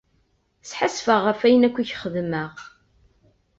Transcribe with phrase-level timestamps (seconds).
[0.69, 2.51] Sḥassfeɣ ɣef ayen akk i k-xedmeɣ.